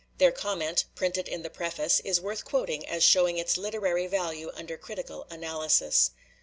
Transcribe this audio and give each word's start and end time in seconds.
Their 0.17 0.31
comment, 0.31 0.85
printed 0.95 1.27
in 1.27 1.43
the 1.43 1.49
preface, 1.51 1.99
is 1.99 2.19
worth 2.19 2.43
quoting 2.43 2.87
as 2.87 3.03
showing 3.03 3.37
its 3.37 3.55
literary 3.55 4.07
value 4.07 4.49
under 4.55 4.75
critical 4.75 5.27
analysis. 5.29 6.09